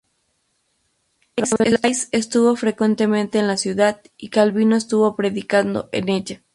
[1.37, 6.41] Rabelais estuvo frecuentemente en la ciudad, y Calvino estuvo predicando en ella.